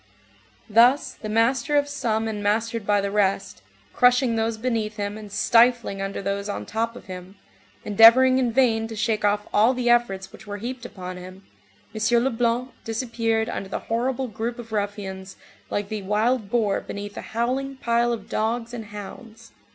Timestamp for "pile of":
17.75-18.27